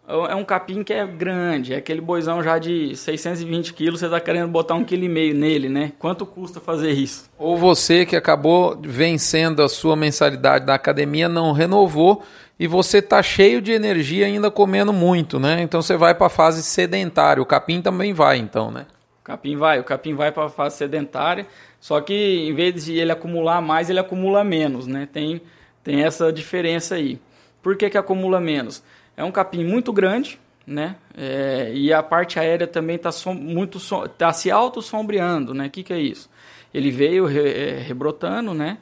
é 0.08 0.36
um 0.36 0.44
capim 0.44 0.84
que 0.84 0.92
é 0.92 1.06
grande, 1.08 1.74
é 1.74 1.78
aquele 1.78 2.02
boizão 2.02 2.44
já 2.44 2.60
de 2.60 2.96
620 2.96 3.74
quilos, 3.74 4.00
você 4.02 4.06
está 4.06 4.20
querendo 4.20 4.50
botar 4.50 4.76
um 4.76 4.84
quilo 4.84 5.06
e 5.06 5.10
meio 5.10 5.34
nele, 5.34 5.70
né? 5.70 5.94
Quanto 5.98 6.26
custa 6.26 6.60
fazer 6.60 6.92
isso? 6.92 7.30
Ou 7.38 7.58
você 7.58 8.06
que 8.06 8.16
acabou 8.16 8.78
vencendo 8.82 9.62
a 9.64 9.70
sua 9.70 9.96
mensalidade 9.96 10.66
da 10.66 10.76
academia, 10.76 11.30
não 11.30 11.54
renovou 11.54 12.22
e 12.60 12.68
você 12.68 13.02
tá 13.02 13.24
cheio 13.24 13.62
de 13.62 13.72
energia 13.72 14.26
ainda 14.26 14.52
comendo 14.52 14.92
muito, 14.92 15.40
né? 15.40 15.62
Então 15.62 15.82
você 15.82 15.96
vai 15.96 16.14
para 16.14 16.28
a 16.28 16.30
fase 16.30 16.64
sedentária. 16.64 17.42
O 17.42 17.46
capim 17.46 17.82
também 17.82 18.14
vai, 18.14 18.38
então, 18.38 18.70
né? 18.70 18.86
O 19.22 19.24
capim 19.24 19.56
vai, 19.56 19.80
o 19.80 19.84
capim 19.86 20.14
vai 20.14 20.34
para 20.34 20.46
a 20.46 20.50
fase 20.50 20.76
sedentária, 20.76 21.48
só 21.80 22.02
que 22.02 22.14
em 22.14 22.54
vez 22.54 22.84
de 22.84 22.98
ele 22.98 23.12
acumular 23.12 23.62
mais, 23.62 23.90
ele 23.90 24.00
acumula 24.00 24.44
menos, 24.44 24.86
né? 24.86 25.08
Tem, 25.12 25.42
tem 25.82 26.04
essa 26.04 26.32
diferença 26.32 26.96
aí. 26.96 27.20
Por 27.62 27.78
que, 27.78 27.90
que 27.90 27.98
acumula 27.98 28.42
menos? 28.42 28.84
É 29.16 29.24
um 29.24 29.32
capim 29.32 29.64
muito 29.64 29.94
grande, 29.94 30.40
né? 30.66 30.96
É, 31.16 31.72
e 31.74 31.94
a 31.94 32.02
parte 32.02 32.40
aérea 32.40 32.68
também 32.68 32.96
está 32.96 33.10
muito 33.34 33.80
tá 34.18 34.34
se 34.34 34.50
auto-sombreando, 34.50 35.54
né? 35.54 35.68
O 35.68 35.70
que, 35.70 35.84
que 35.84 35.94
é 35.94 36.00
isso? 36.00 36.30
Ele 36.74 36.90
veio 36.90 37.26
re, 37.26 37.50
é, 37.50 37.78
rebrotando, 37.80 38.54
né? 38.54 38.80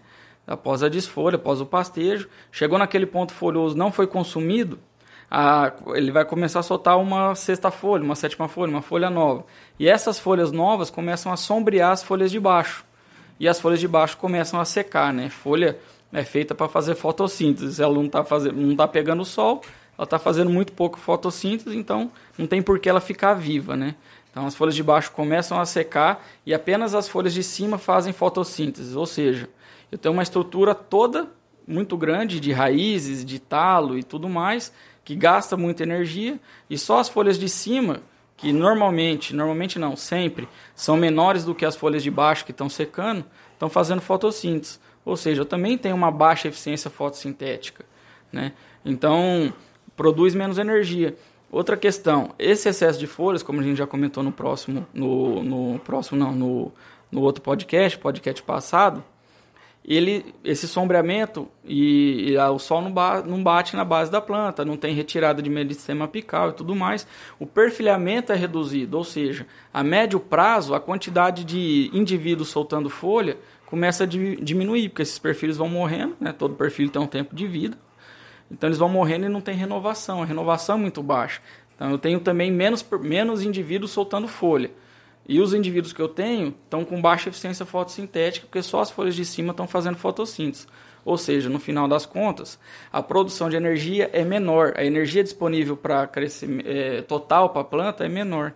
Após 0.47 0.83
a 0.83 0.89
desfolha, 0.89 1.35
após 1.35 1.61
o 1.61 1.65
pastejo, 1.65 2.29
chegou 2.51 2.77
naquele 2.77 3.05
ponto 3.05 3.33
folhoso, 3.33 3.77
não 3.77 3.91
foi 3.91 4.07
consumido, 4.07 4.79
a, 5.29 5.71
ele 5.95 6.11
vai 6.11 6.25
começar 6.25 6.59
a 6.59 6.63
soltar 6.63 6.99
uma 6.99 7.33
sexta 7.35 7.71
folha, 7.71 8.03
uma 8.03 8.15
sétima 8.15 8.49
folha, 8.49 8.69
uma 8.69 8.81
folha 8.81 9.09
nova. 9.09 9.45
E 9.79 9.87
essas 9.87 10.19
folhas 10.19 10.51
novas 10.51 10.89
começam 10.89 11.31
a 11.31 11.37
sombrear 11.37 11.91
as 11.91 12.03
folhas 12.03 12.29
de 12.29 12.39
baixo. 12.39 12.83
E 13.39 13.47
as 13.47 13.59
folhas 13.59 13.79
de 13.79 13.87
baixo 13.87 14.17
começam 14.17 14.59
a 14.59 14.65
secar, 14.65 15.13
né? 15.13 15.29
Folha 15.29 15.77
é 16.11 16.23
feita 16.23 16.53
para 16.53 16.67
fazer 16.67 16.95
fotossíntese. 16.95 17.81
Ela 17.81 17.93
não 17.93 18.05
está 18.05 18.23
tá 18.77 18.87
pegando 18.87 19.21
o 19.21 19.25
sol, 19.25 19.61
ela 20.01 20.05
está 20.05 20.17
fazendo 20.17 20.49
muito 20.49 20.73
pouco 20.73 20.97
fotossíntese, 20.97 21.77
então 21.77 22.11
não 22.35 22.47
tem 22.47 22.59
por 22.59 22.79
que 22.79 22.89
ela 22.89 22.99
ficar 22.99 23.35
viva, 23.35 23.77
né? 23.77 23.93
Então 24.31 24.47
as 24.47 24.55
folhas 24.55 24.73
de 24.73 24.81
baixo 24.81 25.11
começam 25.11 25.61
a 25.61 25.65
secar 25.65 26.25
e 26.43 26.55
apenas 26.55 26.95
as 26.95 27.07
folhas 27.07 27.35
de 27.35 27.43
cima 27.43 27.77
fazem 27.77 28.11
fotossíntese. 28.11 28.97
Ou 28.97 29.05
seja, 29.05 29.47
eu 29.91 29.99
tenho 29.99 30.13
uma 30.13 30.23
estrutura 30.23 30.73
toda 30.73 31.29
muito 31.67 31.95
grande 31.95 32.39
de 32.39 32.51
raízes, 32.51 33.23
de 33.23 33.37
talo 33.37 33.95
e 33.95 34.01
tudo 34.01 34.27
mais, 34.27 34.73
que 35.03 35.15
gasta 35.15 35.55
muita 35.55 35.83
energia, 35.83 36.39
e 36.67 36.79
só 36.79 36.97
as 36.97 37.07
folhas 37.07 37.37
de 37.37 37.47
cima, 37.47 38.01
que 38.35 38.51
normalmente, 38.51 39.35
normalmente 39.35 39.77
não, 39.77 39.95
sempre, 39.95 40.49
são 40.73 40.97
menores 40.97 41.45
do 41.45 41.53
que 41.53 41.63
as 41.63 41.75
folhas 41.75 42.01
de 42.01 42.09
baixo 42.09 42.43
que 42.43 42.51
estão 42.51 42.67
secando, 42.67 43.23
estão 43.53 43.69
fazendo 43.69 44.01
fotossíntese. 44.01 44.79
Ou 45.05 45.15
seja, 45.15 45.41
eu 45.41 45.45
também 45.45 45.77
tenho 45.77 45.95
uma 45.95 46.09
baixa 46.09 46.47
eficiência 46.47 46.89
fotossintética. 46.89 47.85
Né? 48.31 48.53
Então, 48.83 49.53
produz 49.95 50.33
menos 50.35 50.57
energia. 50.57 51.15
Outra 51.51 51.75
questão, 51.75 52.33
esse 52.39 52.69
excesso 52.69 52.97
de 52.97 53.07
folhas, 53.07 53.43
como 53.43 53.59
a 53.59 53.63
gente 53.63 53.77
já 53.77 53.85
comentou 53.85 54.23
no 54.23 54.31
próximo, 54.31 54.87
no, 54.93 55.43
no 55.43 55.79
próximo 55.79 56.17
não, 56.17 56.31
no, 56.31 56.71
no 57.11 57.21
outro 57.21 57.41
podcast, 57.41 57.97
podcast 57.97 58.41
passado, 58.41 59.03
ele, 59.83 60.33
esse 60.43 60.67
sombreamento 60.67 61.47
e, 61.65 62.31
e 62.31 62.37
o 62.37 62.59
sol 62.59 62.81
não, 62.81 62.91
ba, 62.91 63.21
não, 63.21 63.41
bate 63.41 63.75
na 63.75 63.83
base 63.83 64.11
da 64.11 64.21
planta, 64.21 64.63
não 64.63 64.77
tem 64.77 64.93
retirada 64.93 65.41
de 65.41 65.49
meristema 65.49 66.05
apical 66.05 66.49
e 66.49 66.53
tudo 66.53 66.75
mais. 66.75 67.07
O 67.39 67.45
perfilhamento 67.45 68.31
é 68.31 68.35
reduzido, 68.35 68.97
ou 68.97 69.03
seja, 69.03 69.45
a 69.73 69.83
médio 69.83 70.19
prazo 70.19 70.75
a 70.75 70.79
quantidade 70.79 71.43
de 71.43 71.89
indivíduos 71.93 72.49
soltando 72.49 72.89
folha 72.89 73.37
começa 73.65 74.03
a 74.03 74.07
diminuir, 74.07 74.89
porque 74.89 75.01
esses 75.01 75.17
perfis 75.17 75.57
vão 75.57 75.67
morrendo, 75.67 76.15
né? 76.19 76.31
todo 76.31 76.55
perfil 76.55 76.89
tem 76.89 77.01
um 77.01 77.07
tempo 77.07 77.33
de 77.35 77.47
vida, 77.47 77.77
então 78.51 78.67
eles 78.67 78.77
vão 78.77 78.89
morrendo 78.89 79.25
e 79.25 79.29
não 79.29 79.41
tem 79.41 79.55
renovação, 79.55 80.21
a 80.21 80.25
renovação 80.25 80.75
é 80.75 80.79
muito 80.81 81.01
baixa. 81.01 81.41
Então 81.75 81.89
eu 81.89 81.97
tenho 81.97 82.19
também 82.19 82.51
menos, 82.51 82.85
menos 82.99 83.41
indivíduos 83.41 83.91
soltando 83.91 84.27
folha. 84.27 84.69
E 85.27 85.39
os 85.39 85.53
indivíduos 85.53 85.93
que 85.93 86.01
eu 86.01 86.09
tenho 86.09 86.49
estão 86.49 86.83
com 86.83 87.01
baixa 87.01 87.29
eficiência 87.29 87.65
fotossintética, 87.65 88.45
porque 88.45 88.61
só 88.61 88.81
as 88.81 88.91
folhas 88.91 89.15
de 89.15 89.23
cima 89.23 89.51
estão 89.51 89.67
fazendo 89.67 89.95
fotossíntese. 89.95 90.67
Ou 91.05 91.17
seja, 91.17 91.49
no 91.49 91.59
final 91.59 91.87
das 91.87 92.05
contas, 92.05 92.59
a 92.91 93.01
produção 93.01 93.49
de 93.49 93.55
energia 93.55 94.09
é 94.13 94.23
menor, 94.23 94.73
a 94.75 94.83
energia 94.83 95.23
disponível 95.23 95.75
para 95.75 96.09
é, 96.65 97.01
total 97.01 97.49
para 97.49 97.61
a 97.61 97.65
planta 97.65 98.05
é 98.05 98.09
menor. 98.09 98.53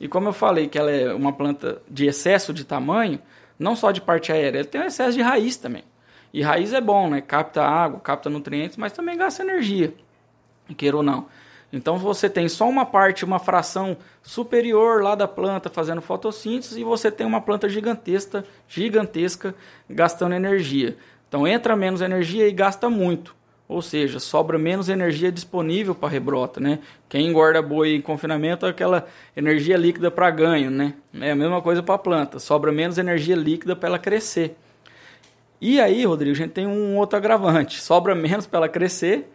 E 0.00 0.08
como 0.08 0.28
eu 0.28 0.32
falei 0.32 0.68
que 0.68 0.78
ela 0.78 0.90
é 0.90 1.12
uma 1.12 1.32
planta 1.32 1.82
de 1.88 2.06
excesso 2.06 2.52
de 2.52 2.64
tamanho, 2.64 3.18
não 3.58 3.76
só 3.76 3.90
de 3.90 4.00
parte 4.00 4.32
aérea, 4.32 4.60
ela 4.60 4.66
tem 4.66 4.80
um 4.80 4.84
excesso 4.84 5.16
de 5.16 5.22
raiz 5.22 5.56
também. 5.56 5.84
E 6.32 6.42
raiz 6.42 6.72
é 6.72 6.80
bom, 6.80 7.10
né? 7.10 7.20
Capta 7.20 7.62
água, 7.62 8.00
capta 8.00 8.30
nutrientes, 8.30 8.76
mas 8.76 8.92
também 8.92 9.16
gasta 9.16 9.42
energia, 9.42 9.92
queira 10.76 10.96
ou 10.96 11.02
não. 11.02 11.26
Então 11.72 11.96
você 11.96 12.28
tem 12.28 12.48
só 12.48 12.68
uma 12.68 12.84
parte, 12.84 13.24
uma 13.24 13.38
fração 13.38 13.96
superior 14.22 15.02
lá 15.02 15.14
da 15.14 15.26
planta 15.26 15.70
fazendo 15.70 16.02
fotossíntese 16.02 16.80
e 16.80 16.84
você 16.84 17.10
tem 17.10 17.26
uma 17.26 17.40
planta 17.40 17.68
gigantesca, 17.68 18.44
gigantesca 18.68 19.54
gastando 19.88 20.34
energia. 20.34 20.96
Então 21.28 21.46
entra 21.46 21.74
menos 21.74 22.02
energia 22.02 22.46
e 22.46 22.52
gasta 22.52 22.90
muito. 22.90 23.34
Ou 23.66 23.80
seja, 23.80 24.20
sobra 24.20 24.58
menos 24.58 24.90
energia 24.90 25.32
disponível 25.32 25.94
para 25.94 26.10
rebrota, 26.10 26.60
né? 26.60 26.80
Quem 27.08 27.26
engorda 27.26 27.62
boi 27.62 27.94
em 27.94 28.02
confinamento 28.02 28.66
é 28.66 28.68
aquela 28.68 29.06
energia 29.34 29.78
líquida 29.78 30.10
para 30.10 30.30
ganho, 30.30 30.70
né? 30.70 30.92
É 31.18 31.30
a 31.30 31.34
mesma 31.34 31.62
coisa 31.62 31.82
para 31.82 31.94
a 31.94 31.98
planta, 31.98 32.38
sobra 32.38 32.70
menos 32.70 32.98
energia 32.98 33.34
líquida 33.34 33.74
para 33.74 33.88
ela 33.88 33.98
crescer. 33.98 34.58
E 35.64 35.80
aí, 35.80 36.04
Rodrigo, 36.04 36.32
a 36.32 36.38
gente 36.38 36.50
tem 36.50 36.66
um 36.66 36.96
outro 36.96 37.16
agravante, 37.16 37.80
sobra 37.80 38.16
menos 38.16 38.48
para 38.48 38.58
ela 38.58 38.68
crescer 38.68 39.32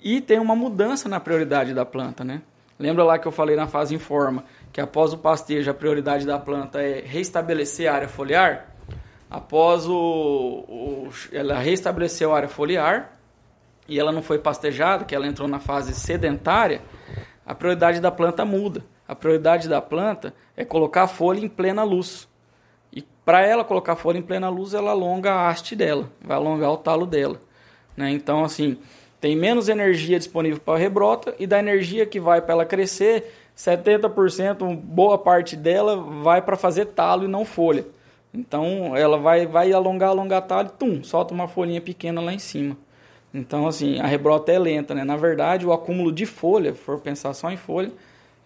e 0.00 0.20
tem 0.20 0.38
uma 0.38 0.54
mudança 0.54 1.08
na 1.08 1.18
prioridade 1.18 1.74
da 1.74 1.84
planta, 1.84 2.22
né? 2.22 2.42
Lembra 2.78 3.02
lá 3.02 3.18
que 3.18 3.26
eu 3.26 3.32
falei 3.32 3.56
na 3.56 3.66
fase 3.66 3.92
informa 3.92 4.44
que 4.72 4.80
após 4.80 5.12
o 5.12 5.18
pastejo 5.18 5.68
a 5.68 5.74
prioridade 5.74 6.24
da 6.24 6.38
planta 6.38 6.80
é 6.80 7.00
restabelecer 7.04 7.90
a 7.90 7.96
área 7.96 8.06
foliar? 8.06 8.76
Após 9.28 9.88
o, 9.88 9.92
o 9.92 11.08
ela 11.32 11.58
restabeleceu 11.58 12.32
a 12.32 12.36
área 12.36 12.48
foliar 12.48 13.18
e 13.88 13.98
ela 13.98 14.12
não 14.12 14.22
foi 14.22 14.38
pastejada, 14.38 15.04
que 15.04 15.16
ela 15.16 15.26
entrou 15.26 15.48
na 15.48 15.58
fase 15.58 15.92
sedentária, 15.94 16.80
a 17.44 17.56
prioridade 17.56 17.98
da 17.98 18.12
planta 18.12 18.44
muda. 18.44 18.84
A 19.08 19.16
prioridade 19.16 19.68
da 19.68 19.82
planta 19.82 20.32
é 20.56 20.64
colocar 20.64 21.02
a 21.02 21.08
folha 21.08 21.40
em 21.40 21.48
plena 21.48 21.82
luz. 21.82 22.28
Para 23.26 23.44
ela 23.44 23.64
colocar 23.64 23.94
a 23.94 23.96
folha 23.96 24.18
em 24.18 24.22
plena 24.22 24.48
luz, 24.48 24.72
ela 24.72 24.92
alonga 24.92 25.32
a 25.32 25.48
haste 25.48 25.74
dela, 25.74 26.08
vai 26.22 26.36
alongar 26.36 26.70
o 26.70 26.76
talo 26.76 27.04
dela. 27.04 27.40
Né? 27.96 28.12
Então, 28.12 28.44
assim, 28.44 28.78
tem 29.20 29.34
menos 29.34 29.68
energia 29.68 30.16
disponível 30.16 30.60
para 30.64 30.74
a 30.74 30.78
rebrota 30.78 31.34
e 31.36 31.44
da 31.44 31.58
energia 31.58 32.06
que 32.06 32.20
vai 32.20 32.40
para 32.40 32.52
ela 32.52 32.64
crescer, 32.64 33.34
70%, 33.56 34.76
boa 34.76 35.18
parte 35.18 35.56
dela 35.56 35.96
vai 35.96 36.40
para 36.40 36.56
fazer 36.56 36.86
talo 36.86 37.24
e 37.24 37.28
não 37.28 37.44
folha. 37.44 37.84
Então 38.32 38.96
ela 38.96 39.18
vai, 39.18 39.44
vai 39.44 39.72
alongar, 39.72 40.10
alongar 40.10 40.42
talo 40.42 40.68
e 40.68 40.78
tum, 40.78 41.02
solta 41.02 41.34
uma 41.34 41.48
folhinha 41.48 41.80
pequena 41.80 42.20
lá 42.20 42.32
em 42.32 42.38
cima. 42.38 42.76
Então 43.34 43.66
assim, 43.66 43.98
a 43.98 44.06
rebrota 44.06 44.52
é 44.52 44.58
lenta, 44.58 44.94
né? 44.94 45.02
Na 45.02 45.16
verdade, 45.16 45.66
o 45.66 45.72
acúmulo 45.72 46.12
de 46.12 46.26
folha, 46.26 46.72
for 46.74 47.00
pensar 47.00 47.34
só 47.34 47.50
em 47.50 47.56
folha, 47.56 47.90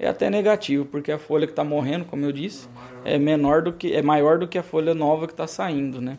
é 0.00 0.08
até 0.08 0.30
negativo, 0.30 0.86
porque 0.86 1.12
a 1.12 1.18
folha 1.18 1.46
que 1.46 1.52
está 1.52 1.62
morrendo, 1.62 2.06
como 2.06 2.24
eu 2.24 2.32
disse, 2.32 2.66
é 3.04 3.18
menor 3.18 3.60
do 3.60 3.74
que 3.74 3.94
é 3.94 4.00
maior 4.00 4.38
do 4.38 4.48
que 4.48 4.56
a 4.56 4.62
folha 4.62 4.94
nova 4.94 5.26
que 5.26 5.34
está 5.34 5.46
saindo, 5.46 6.00
né? 6.00 6.16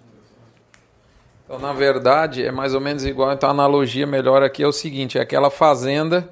Então, 1.43 1.57
na 1.59 1.73
verdade, 1.73 2.45
é 2.45 2.51
mais 2.51 2.75
ou 2.75 2.79
menos 2.79 3.03
igual. 3.03 3.33
Então, 3.33 3.49
a 3.49 3.51
analogia 3.51 4.05
melhor 4.05 4.43
aqui 4.43 4.61
é 4.61 4.67
o 4.67 4.71
seguinte: 4.71 5.17
é 5.17 5.21
aquela 5.21 5.49
fazenda 5.49 6.29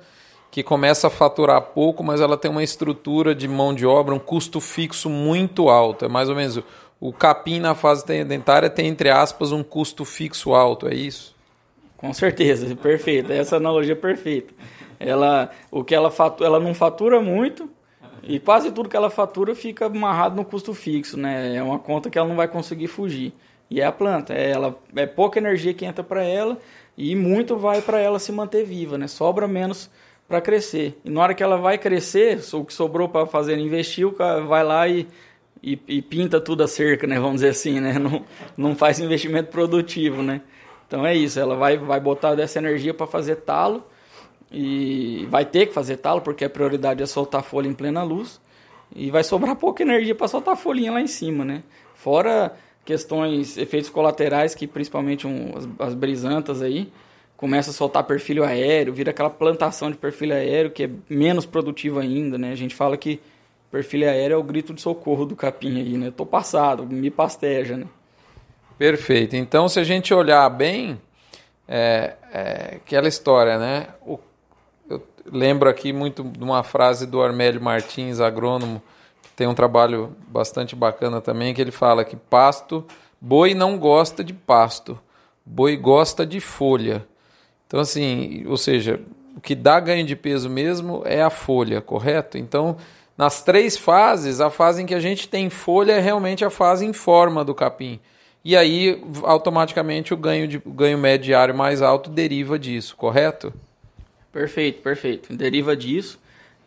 que 0.52 0.62
começa 0.62 1.08
a 1.08 1.10
faturar 1.10 1.60
pouco, 1.62 2.04
mas 2.04 2.22
ela 2.22 2.38
tem 2.38 2.50
uma 2.52 2.64
estrutura 2.64 3.34
de 3.34 3.48
mão 3.48 3.74
de 3.74 3.86
obra, 3.86 4.14
um 4.14 4.20
custo 4.20 4.62
fixo 4.62 5.10
muito 5.10 5.70
alto. 5.70 6.06
É 6.06 6.08
mais 6.08 6.30
ou 6.30 6.36
menos 6.36 6.62
o 7.00 7.12
capim 7.12 7.60
na 7.60 7.74
fase 7.74 8.06
dentária 8.24 8.70
tem, 8.70 8.88
entre 8.88 9.10
aspas, 9.10 9.52
um 9.52 9.64
custo 9.64 10.06
fixo 10.06 10.54
alto, 10.54 10.88
é 10.88 10.94
isso? 10.94 11.36
Com 11.98 12.14
certeza, 12.14 12.74
perfeito. 12.78 13.32
Essa 13.32 13.58
analogia 13.58 13.94
é 13.94 13.96
perfeita. 13.96 14.54
Ela, 15.00 15.50
o 15.72 15.84
que 15.84 15.96
ela 15.96 16.12
fatura, 16.12 16.50
ela 16.50 16.60
não 16.60 16.74
fatura 16.74 17.22
muito, 17.22 17.70
E 18.22 18.40
quase 18.40 18.72
tudo 18.72 18.90
que 18.90 18.98
ela 18.98 19.10
fatura 19.10 19.56
fica 19.56 19.86
amarrado 19.86 20.36
no 20.36 20.44
custo 20.44 20.74
fixo, 20.74 21.18
né? 21.18 21.56
É 21.56 21.64
uma 21.64 21.80
conta 21.80 22.10
que 22.10 22.18
ela 22.18 22.28
não 22.28 22.36
vai 22.36 22.48
conseguir 22.48 22.88
fugir. 22.88 23.34
E 23.70 23.80
é 23.82 23.86
a 23.86 23.92
planta, 23.92 24.34
é, 24.34 24.52
ela, 24.52 24.78
é 24.96 25.06
pouca 25.06 25.40
energia 25.40 25.74
que 25.74 25.86
entra 25.86 26.04
para 26.04 26.24
ela 26.24 26.58
e 26.98 27.16
muito 27.16 27.56
vai 27.56 27.82
para 27.82 28.00
ela 28.00 28.20
se 28.20 28.32
manter 28.32 28.66
viva, 28.66 28.98
né? 28.98 29.08
Sobra 29.08 29.48
menos 29.48 29.90
para 30.28 30.42
crescer. 30.42 31.00
E 31.06 31.10
na 31.10 31.22
hora 31.22 31.34
que 31.34 31.44
ela 31.44 31.58
vai 31.58 31.78
crescer, 31.78 32.40
o 32.54 32.66
que 32.66 32.74
sobrou 32.74 33.08
para 33.08 33.26
fazer 33.26 33.58
investir, 33.58 34.08
vai 34.48 34.64
lá 34.64 34.88
e, 34.88 35.08
e, 35.64 35.80
e, 35.88 36.02
pinta 36.02 36.42
tudo 36.42 36.64
a 36.64 36.68
cerca, 36.68 37.08
né? 37.08 37.20
Vamos 37.20 37.36
dizer 37.36 37.50
assim, 37.50 37.80
né? 37.80 37.94
Não, 38.00 38.26
não 38.58 38.76
faz 38.76 39.00
investimento 39.00 39.50
produtivo, 39.50 40.22
né? 40.22 40.42
Então 40.88 41.06
é 41.06 41.16
isso, 41.16 41.40
ela 41.40 41.56
vai, 41.56 41.78
vai 41.78 42.00
botar 42.00 42.36
dessa 42.36 42.60
energia 42.60 42.94
para 42.94 43.08
fazer 43.08 43.38
talo 43.38 43.84
e 44.52 45.28
vai 45.30 45.46
ter 45.46 45.68
que 45.68 45.74
fazer 45.74 45.98
talo 45.98 46.22
porque 46.22 46.46
a 46.46 46.50
prioridade 46.50 47.04
é 47.04 47.06
soltar 47.06 47.44
folha 47.44 47.68
em 47.68 47.74
plena 47.74 48.04
luz 48.04 48.42
e 48.96 49.12
vai 49.12 49.24
sobrar 49.24 49.56
pouca 49.56 49.84
energia 49.84 50.16
para 50.16 50.28
soltar 50.28 50.56
a 50.56 50.58
folhinha 50.58 50.92
lá 50.92 51.02
em 51.02 51.08
cima, 51.08 51.46
né? 51.46 51.64
Fora 51.94 52.54
questões, 52.84 53.58
efeitos 53.58 53.90
colaterais 53.90 54.56
que 54.56 54.66
principalmente 54.66 55.28
um, 55.28 55.54
as, 55.56 55.88
as 55.88 55.94
brisantas 55.94 56.62
aí 56.62 56.92
começa 57.38 57.70
a 57.70 57.74
soltar 57.74 58.04
perfil 58.04 58.44
aéreo, 58.44 58.94
vira 58.94 59.12
aquela 59.12 59.30
plantação 59.30 59.92
de 59.92 59.98
perfil 59.98 60.34
aéreo 60.34 60.72
que 60.72 60.84
é 60.84 60.90
menos 61.08 61.46
produtivo 61.46 62.00
ainda, 62.00 62.38
né? 62.38 62.52
A 62.52 62.56
gente 62.56 62.76
fala 62.76 62.98
que 62.98 63.20
perfil 63.72 64.10
aéreo 64.10 64.34
é 64.34 64.38
o 64.38 64.44
grito 64.44 64.74
de 64.74 64.82
socorro 64.82 65.26
do 65.26 65.36
capim 65.36 65.80
aí, 65.80 65.98
né? 65.98 66.12
Tô 66.16 66.26
passado, 66.26 66.86
me 66.86 67.12
pasteja, 67.12 67.78
né? 67.78 67.86
Perfeito. 68.78 69.36
Então, 69.36 69.70
se 69.70 69.80
a 69.80 69.84
gente 69.84 70.14
olhar 70.14 70.50
bem, 70.50 71.00
é, 71.68 72.16
é 72.32 72.76
aquela 72.78 73.08
história, 73.08 73.58
né? 73.58 73.88
O, 74.02 74.18
eu 74.90 75.02
lembro 75.32 75.70
aqui 75.70 75.94
muito 75.94 76.24
de 76.24 76.44
uma 76.44 76.64
frase 76.64 77.06
do 77.06 77.22
Armélio 77.22 77.62
Martins, 77.62 78.20
agrônomo, 78.20 78.82
tem 79.36 79.48
um 79.48 79.54
trabalho 79.54 80.16
bastante 80.28 80.76
bacana 80.76 81.22
também, 81.22 81.54
que 81.54 81.62
ele 81.62 81.72
fala 81.72 82.04
que 82.04 82.16
pasto, 82.16 82.84
boi 83.22 83.54
não 83.54 83.78
gosta 83.78 84.24
de 84.24 84.34
pasto, 84.34 85.00
boi 85.46 85.78
gosta 85.78 86.26
de 86.26 86.40
folha. 86.40 87.08
Então, 87.68 87.80
assim, 87.80 88.44
ou 88.48 88.58
seja, 88.58 89.00
o 89.38 89.40
que 89.40 89.56
dá 89.56 89.80
ganho 89.80 90.06
de 90.06 90.16
peso 90.16 90.50
mesmo 90.50 91.04
é 91.06 91.22
a 91.22 91.30
folha, 91.30 91.80
correto? 91.80 92.38
Então, 92.38 92.76
nas 93.18 93.44
três 93.44 93.78
fases, 93.78 94.42
a 94.42 94.50
fase 94.50 94.82
em 94.82 94.86
que 94.86 94.96
a 94.96 95.00
gente 95.00 95.30
tem 95.30 95.50
folha 95.50 95.94
é 95.94 96.00
realmente 96.00 96.44
a 96.44 96.50
fase 96.50 96.86
em 96.86 96.94
forma 96.94 97.46
do 97.46 97.54
capim. 97.54 98.00
E 98.44 98.58
aí, 98.58 99.04
automaticamente, 99.24 100.14
o 100.14 100.18
ganho, 100.18 100.48
de, 100.48 100.58
o 100.58 100.72
ganho 100.72 100.98
médio 100.98 101.26
diário 101.26 101.54
mais 101.54 101.82
alto 101.82 102.10
deriva 102.10 102.58
disso, 102.58 102.96
correto? 102.96 103.54
Perfeito, 104.32 104.82
perfeito. 104.82 105.36
Deriva 105.36 105.76
disso. 105.76 106.20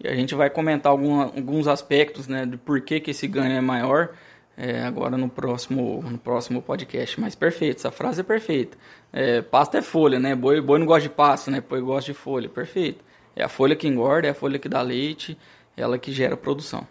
E 0.02 0.08
a 0.08 0.14
gente 0.14 0.34
vai 0.34 0.50
comentar 0.50 0.90
algum, 0.90 1.20
alguns 1.20 1.68
aspectos 1.68 2.26
né, 2.26 2.44
de 2.44 2.56
por 2.56 2.80
que, 2.80 2.98
que 2.98 3.12
esse 3.12 3.28
ganho 3.28 3.56
é 3.56 3.60
maior 3.60 4.10
é, 4.56 4.82
agora 4.82 5.16
no 5.16 5.28
próximo, 5.28 6.02
no 6.02 6.18
próximo 6.18 6.60
podcast. 6.60 7.20
Mas 7.20 7.34
perfeito, 7.34 7.78
essa 7.78 7.90
frase 7.90 8.20
é 8.20 8.24
perfeita. 8.24 8.76
É, 9.12 9.42
pasto 9.42 9.76
é 9.76 9.82
folha, 9.82 10.18
né? 10.18 10.34
Boi, 10.34 10.60
boi 10.60 10.78
não 10.78 10.86
gosta 10.86 11.08
de 11.08 11.14
pasto, 11.14 11.50
né? 11.50 11.62
Boi 11.66 11.80
gosta 11.80 12.12
de 12.12 12.18
folha. 12.18 12.48
Perfeito. 12.48 13.04
É 13.36 13.44
a 13.44 13.48
folha 13.48 13.76
que 13.76 13.86
engorda, 13.86 14.26
é 14.26 14.30
a 14.30 14.34
folha 14.34 14.58
que 14.58 14.68
dá 14.68 14.82
leite, 14.82 15.38
ela 15.76 15.98
que 15.98 16.12
gera 16.12 16.36
produção. 16.36 16.86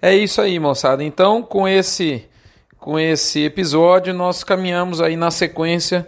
É 0.00 0.14
isso 0.14 0.40
aí, 0.40 0.58
moçada. 0.58 1.02
Então, 1.02 1.42
com 1.42 1.66
esse, 1.66 2.24
com 2.78 2.98
esse 2.98 3.44
episódio, 3.44 4.14
nós 4.14 4.44
caminhamos 4.44 5.00
aí 5.00 5.16
na 5.16 5.30
sequência, 5.30 6.06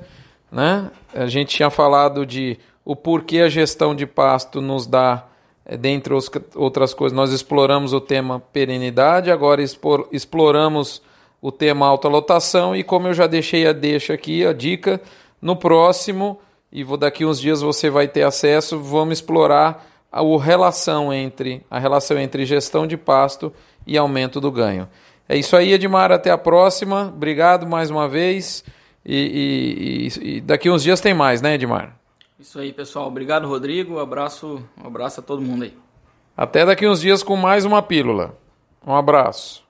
né? 0.52 0.90
A 1.14 1.26
gente 1.26 1.56
tinha 1.56 1.70
falado 1.70 2.24
de 2.24 2.58
o 2.88 2.96
porquê 2.96 3.40
a 3.40 3.50
gestão 3.50 3.94
de 3.94 4.06
pasto 4.06 4.62
nos 4.62 4.86
dá 4.86 5.26
é, 5.66 5.76
dentre 5.76 6.14
outras 6.54 6.94
coisas, 6.94 7.14
nós 7.14 7.34
exploramos 7.34 7.92
o 7.92 8.00
tema 8.00 8.40
perenidade, 8.40 9.30
agora 9.30 9.62
exploramos 10.10 11.02
o 11.38 11.52
tema 11.52 11.86
alta 11.86 12.08
lotação 12.08 12.74
e 12.74 12.82
como 12.82 13.06
eu 13.06 13.12
já 13.12 13.26
deixei 13.26 13.66
a 13.66 13.74
deixa 13.74 14.14
aqui, 14.14 14.42
a 14.46 14.54
dica, 14.54 15.02
no 15.40 15.54
próximo, 15.54 16.40
e 16.72 16.82
vou 16.82 16.96
daqui 16.96 17.26
uns 17.26 17.38
dias 17.38 17.60
você 17.60 17.90
vai 17.90 18.08
ter 18.08 18.22
acesso, 18.22 18.80
vamos 18.80 19.18
explorar 19.18 19.86
a, 20.10 20.22
a 20.22 20.42
relação 20.42 21.12
entre 21.12 21.62
a 21.70 21.78
relação 21.78 22.18
entre 22.18 22.46
gestão 22.46 22.86
de 22.86 22.96
pasto 22.96 23.52
e 23.86 23.98
aumento 23.98 24.40
do 24.40 24.50
ganho. 24.50 24.88
É 25.28 25.36
isso 25.36 25.54
aí, 25.54 25.74
Edmar, 25.74 26.10
até 26.10 26.30
a 26.30 26.38
próxima. 26.38 27.12
Obrigado 27.14 27.66
mais 27.66 27.90
uma 27.90 28.08
vez. 28.08 28.64
E, 29.04 30.08
e, 30.22 30.36
e 30.36 30.40
daqui 30.40 30.70
uns 30.70 30.82
dias 30.82 31.02
tem 31.02 31.12
mais, 31.12 31.42
né, 31.42 31.52
Edmar? 31.52 31.97
Isso 32.38 32.58
aí, 32.58 32.72
pessoal. 32.72 33.08
Obrigado, 33.08 33.48
Rodrigo. 33.48 33.94
Um 33.94 33.98
abraço, 33.98 34.62
um 34.82 34.86
abraço 34.86 35.20
a 35.20 35.22
todo 35.22 35.42
mundo 35.42 35.64
aí. 35.64 35.76
Até 36.36 36.64
daqui 36.64 36.86
uns 36.86 37.00
dias 37.00 37.22
com 37.22 37.36
mais 37.36 37.64
uma 37.64 37.82
pílula. 37.82 38.38
Um 38.86 38.94
abraço. 38.94 39.67